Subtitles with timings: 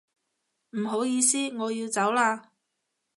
[0.71, 2.53] 唔好意思，我要走啦